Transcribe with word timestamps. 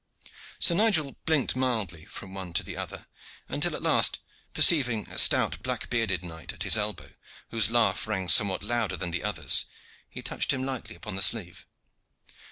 Sir 0.57 0.73
Nigel 0.73 1.15
blinked 1.27 1.55
mildly 1.55 2.05
from 2.05 2.33
one 2.33 2.53
to 2.53 2.63
the 2.63 2.75
other, 2.75 3.05
until 3.47 3.75
at 3.75 3.83
last 3.83 4.17
perceiving 4.51 5.07
a 5.09 5.19
stout 5.19 5.61
black 5.61 5.91
bearded 5.91 6.23
knight 6.23 6.51
at 6.53 6.63
his 6.63 6.75
elbow, 6.75 7.11
whose 7.49 7.69
laugh 7.69 8.07
rang 8.07 8.27
somewhat 8.27 8.63
louder 8.63 8.97
than 8.97 9.11
the 9.11 9.21
others, 9.23 9.65
he 10.09 10.23
touched 10.23 10.51
him 10.53 10.63
lightly 10.65 10.95
upon 10.95 11.13
the 11.15 11.21
sleeve. 11.21 11.67